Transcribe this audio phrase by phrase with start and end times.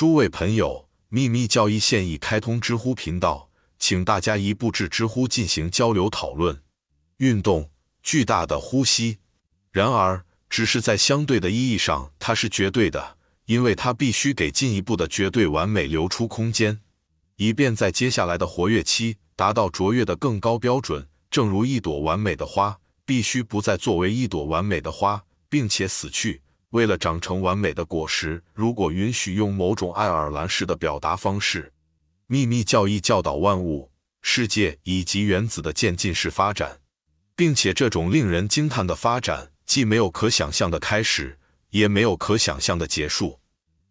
[0.00, 6.62] 诸位朋友，秘密教义现已开通知乎频道，请大家一步至知乎进行交流讨论。
[7.18, 7.70] 运动，
[8.02, 9.18] 巨大的呼吸。
[9.70, 16.80] 然而，只是在相对的意义上，它是绝对的，因为它必须给进一步的绝对完美留出空间，
[17.36, 21.06] 以便在接下来的活跃期达到卓越的更高标准。
[21.30, 26.40] 正如一朵完美的花必须不再作为一朵完美的花，并且死去。
[26.70, 31.72] 为了长成完美的果实，如果允许用某种爱尔兰式的表达方式，
[32.26, 33.90] 秘密教义教导万物、
[34.22, 36.80] 世界以及原子的渐进式发展，
[37.34, 41.38] 并且这种令人惊叹的发展既没有可想象的开始，
[41.70, 43.40] 也没有可想象的结束。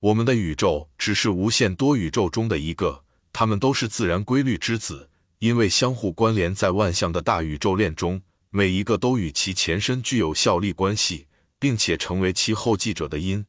[0.00, 3.02] 我们的宇宙只是无限多宇宙中的一个，
[3.32, 11.25] 它们都是自然规律之子，因为相互关联在万象的大宇宙链中，每一个都与其前身具有效力关系。
[11.58, 13.46] 并且成为其后继者的因，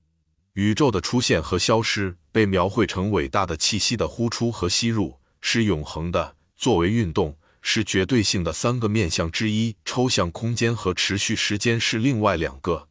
[0.53, 6.35] 宇宙的出现和消失被描绘成伟大的气息的呼出和吸入，是永恒的。
[6.55, 9.75] 作为运动，是绝对性的三个面向之一。
[9.85, 12.87] 抽象空间和持续时间是另外两个。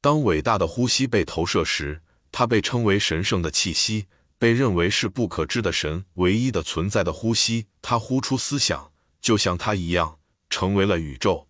[0.00, 4.06] 当伟大的呼吸被投射时，它被称为神圣的气息，
[4.38, 7.66] 被认为是不可知的神唯一的存在的呼吸。
[7.80, 8.90] 它呼出思想，
[9.20, 10.18] 就像它一样，
[10.50, 11.46] 成为了宇宙。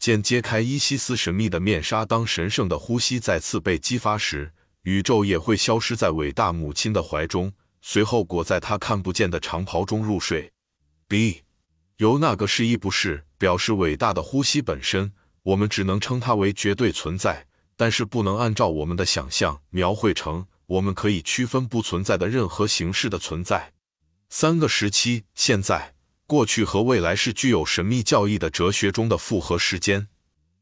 [0.00, 2.06] 见揭开伊西斯神秘的面纱。
[2.06, 10.52] 当神圣的呼吸再次被激发时，宇宙也会消失在伟大母亲的怀中，随后裹在她看不见的长袍中入睡。
[11.06, 11.42] B，
[11.98, 23.74] 由那个是一不是表示伟大的呼吸本身，我们只能称它为绝对存在，但是不能按照我们的想象描绘成我们可以区分不存在的任何形式的存在。
[24.30, 25.94] 三个时期，现在。
[26.30, 30.06] 过去和未来是具有神秘教义的哲学中的复合时间，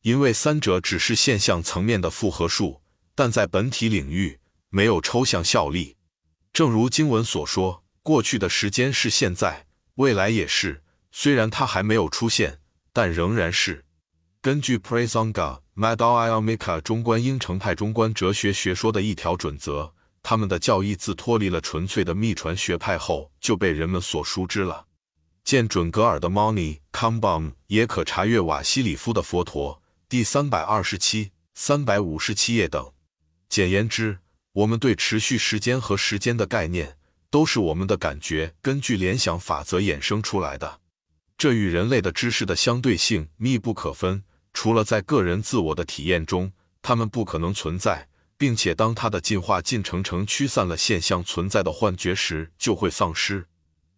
[0.01, 2.81] 因为三者只是现象层面的复合数，
[3.15, 4.39] 但在本体领域
[4.71, 5.99] 没有抽象效力。
[6.55, 10.83] 正如经文所说，过去的时间是现在，未来也是。
[11.13, 12.61] 虽然它还没有出现，
[12.95, 13.85] 但仍然是。
[14.41, 19.93] 根据 Praisonga Madhyamika 中观应成派中观哲学学说的一条准则，
[20.23, 24.87] 他们的教义自脱离了纯粹的秘传学派后，就被人们所熟知了。
[25.49, 32.93] 见准格尔的 Money Combom，也可查阅瓦西里夫的佛陀第三百二十七、三百五十七页等。
[33.49, 34.19] 简言之，
[34.53, 36.99] 我们对持续时间和时间的概念，
[37.31, 40.81] 都是我们的感觉根据联想法则衍生出来的。
[41.39, 44.23] 这与人类的知识的相对性密不可分。
[44.53, 53.47] 除了在个人自我的体验中，它们不可能存在，并且当它的进化进程成驱散了现象存在的幻觉时，就会丧失。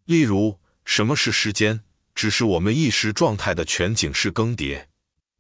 [0.05, 0.60] 例如。
[0.85, 1.83] 什么是时间？
[2.15, 4.87] 只是我们意识状态的全景式更迭。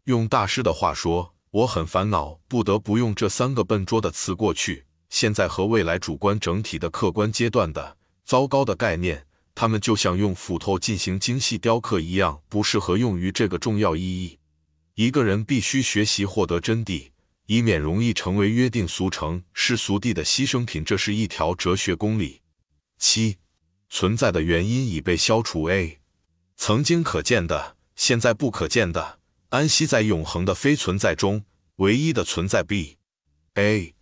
[0.04, 9.26] 用大师的话说，我很烦恼，不得不用这三个笨拙的词：过去、现在和未来主观整体的客观阶段的糟糕的概念。
[9.54, 14.38] 他们就像用斧头进行精细雕刻一样，不适合用于这个重要意义。
[14.94, 17.10] 一个人必须学习获得真谛，
[17.46, 20.82] 以免容易成为约定俗成、世俗地的牺牲品。
[20.82, 22.40] 这是一条哲学公理。
[22.98, 23.36] 七。
[23.90, 25.64] 存在的原因已被消除。
[25.64, 25.98] A，
[26.56, 29.18] 曾经可见的，现在不可见的，
[29.48, 31.44] 安息在永恒的非存在中，
[31.76, 32.62] 唯一的存在。
[32.62, 33.94] B，A，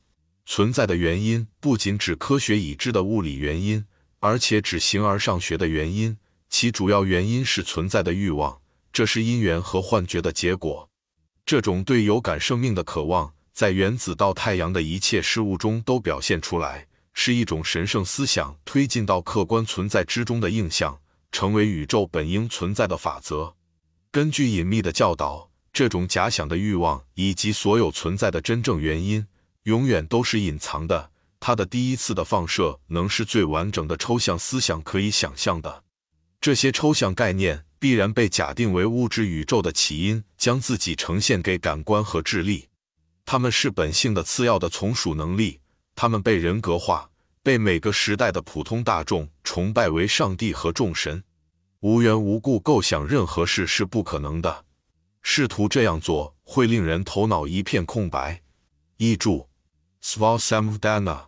[0.44, 3.86] 存在的原因不仅指科学已知的物理原因，
[4.20, 6.18] 而且指形而上学的原因。
[6.50, 8.60] 其主要原因是存在的欲望，
[8.92, 10.90] 这是因缘和幻觉的结果。
[11.44, 16.87] 这种对有感生命的渴望，在原子到太阳的一切事物中都表现出来。
[17.20, 21.00] 是一种神圣思想推进到客观存在之中的印象，
[21.32, 23.56] 成为宇宙本应存在的法则。
[24.12, 29.26] 根据隐秘的教导，这种假想的欲望以及所有存在的真正原因，
[29.64, 31.10] 永远都是隐藏的。
[31.40, 35.82] 它的第一次的放射能是最完整的抽象思想可以想象的。
[36.40, 42.68] 这些抽象概念必然被假定为物质宇宙的起因，将自己呈现给感官和智力。
[43.26, 45.58] 它们是本性的次要的从属能力。
[46.00, 47.10] 他们被人格化，
[47.42, 51.24] 被每个时代的普通大众崇拜为上帝和众神。
[51.80, 54.64] 无缘无故构想任何事是不可能的，
[55.22, 58.40] 试图这样做会令人头脑一片空白。
[58.98, 59.48] 译注
[60.00, 61.26] ：Svalsamdana，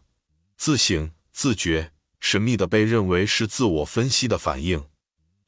[0.57, 1.91] 自省、自觉、
[2.21, 4.85] 神秘的被认为是自我分析的反应，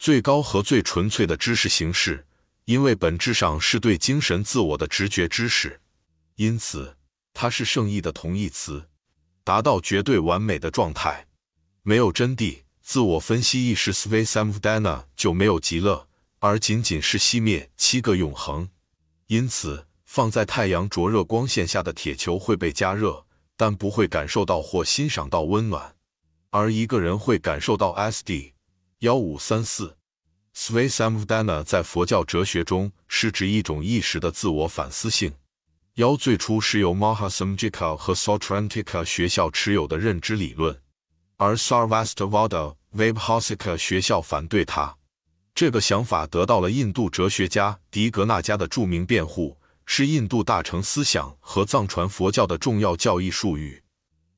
[0.01, 2.27] 最高和最纯粹的知识形式，
[2.65, 5.81] 因为本质上是对精神自我的直觉知识，
[6.35, 6.97] 因此
[7.33, 8.89] 它是圣意的同义词。
[9.45, 11.27] 达到绝对完美的状态，
[11.83, 16.09] 没有真谛，自我分析意识 （Svasamdana） 就没有极乐，
[16.39, 18.69] 而仅仅是熄灭七个永恒。
[19.27, 23.25] 因此，放在太阳灼热光线下的铁球会被加热，
[23.57, 25.97] 但不会感受到或欣赏到温暖。
[26.51, 28.53] 而一个人会感受到 SD
[28.99, 29.97] 幺五三四。
[30.55, 35.33] Svaysamvdana 在佛教哲学中是指一种意识的自我反思性。
[35.97, 40.81] 妖最初是由 Mahasamjika 和 Sautrantika 学校持有的认知理论，
[41.37, 44.97] 而 Sarvastivada Vibhasika 学校反对它。
[45.55, 53.83] 这个想法得到了印度哲学家迪格纳加的著名辩护，是印度大乘思想和藏传佛教的重要教义术语。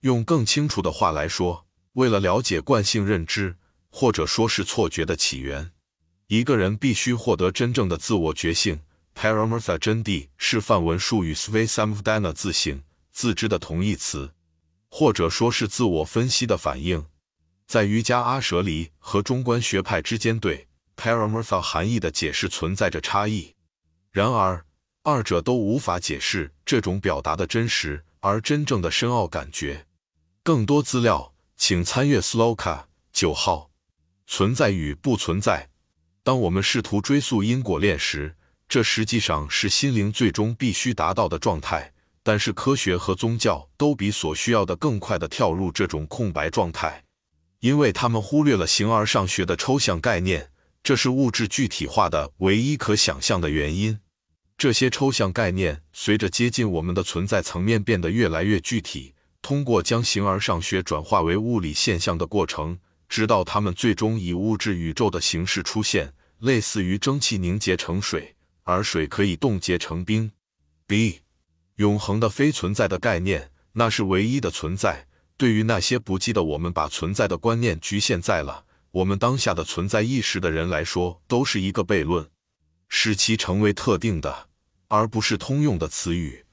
[0.01, 3.57] 用更清楚的话来说，为了了解惯性认知，
[3.91, 5.71] 或者说是错觉的起源。
[6.27, 8.81] 一个人必须获得真正的自我觉醒。
[9.25, 14.35] Paramartha 真谛是梵文术语 Svaysamvdana 自性、自知的同义词，
[14.91, 17.07] 或者说是自我分析的反应。
[17.67, 23.55] 在瑜伽阿舍离和中观学派之间，对 Paramartha 含义的解释存在着差异。
[24.13, 24.67] 然而，
[25.03, 29.87] 二者都无法解释这种表达的真实而真正的深奥感觉。
[30.43, 33.71] 更多资料，请参阅 Sloka 九号：
[34.27, 35.71] 存在与不存在。
[36.23, 38.37] 当我们试图追溯因果链时，
[38.69, 41.93] 这实际上是心灵最终必须达到的状态。
[42.27, 47.05] 但是科学和宗教都比所需要的更快地跳入这种空白状态，
[47.61, 50.51] 因为他们忽略了形而上学的抽象概念，
[50.83, 54.01] 这是物质具体化的唯一可想象的原因。
[54.57, 59.13] 这些抽象概念随着接近我们的存在层面变得越来越具体，
[59.43, 62.79] 通过将形而上学转化为物理现象的过程。
[63.07, 68.34] 直到它们最终以物质宇宙的形式出现，类似于蒸汽凝结成水，
[68.65, 70.33] 而水可以冻结成冰。
[70.87, 71.21] B，
[71.77, 75.07] 永恒的非存在的概念，那是唯一的存在。
[75.37, 82.29] 对于那些不记得我们，把存在的观念局限在了我们当下的存在意识的人来说，都是一个悖论，
[82.89, 84.49] 使其成为特定的，
[84.89, 86.45] 而不是通用的词语。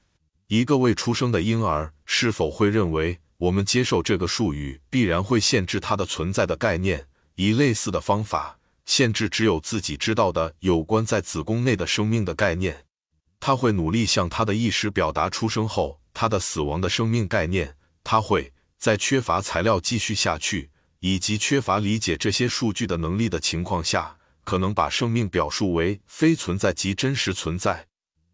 [0.48, 3.18] 一个未出生的婴儿是否会认为？
[3.38, 12.84] 我们接受这个术语，必然会限制它的存在的概念，以类似的方法限制只有自己知道的有关在子宫内的生命的概念。
[13.40, 17.76] 他会努力向他的意识表达出生后他的死亡的生命概念。
[18.04, 20.70] 他会在缺乏材料继续下去，
[21.00, 27.86] 以及缺乏理解这些数据的能力的情况下，可能把生命表述为非存在即真实存在。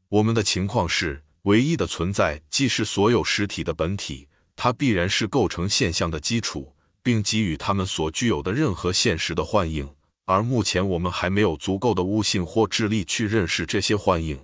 [0.08, 4.28] 我们的情况是，唯一的存在既是所有实体的本体。
[4.56, 9.88] 它必然是构成现象的基础，并给予它们所具有的任何现实的幻影。
[10.28, 14.38] 而目前我们还没有足够的悟性或智力去认识这些幻影。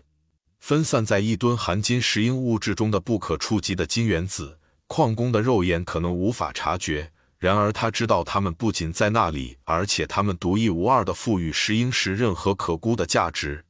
[0.58, 7.12] 分散在一吨含金石英物质中的不可触及的金原子，矿工的肉眼可能无法察觉。
[7.38, 13.66] 然而他知道它们不仅在那里，而且它们独一无二的赋予石英石任何可估的价值。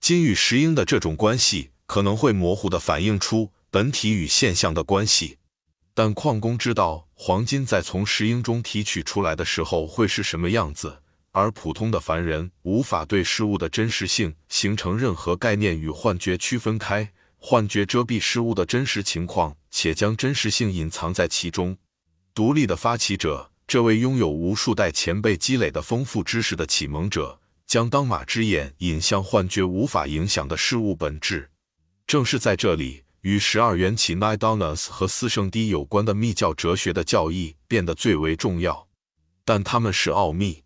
[0.00, 5.38] 金与石英的这种关系可能会模糊地反映出本体与现象的关系。
[5.94, 10.98] 但矿工知道黄金在从石英中提取出来的时候会是什么样子，
[11.34, 17.12] 而普通的凡人无法对事物的真实性形成任何概念与幻觉区分开。
[17.36, 21.76] 幻觉遮蔽事物的真实情况，且将真实性隐藏在其中。
[22.32, 31.50] 独立的发起者，这位拥有无数代前辈积累的丰富知识的启蒙者，将当马之眼引向幻觉无法影响的事物本质。
[32.06, 33.02] 正是在这里。
[33.22, 38.86] 与十二缘起 （Nine Donas） 和四圣谛有关的密教哲学的教义变得最为重要，
[39.46, 40.63] 但它们是奥秘。